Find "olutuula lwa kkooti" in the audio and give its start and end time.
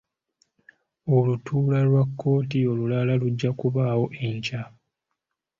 1.15-2.59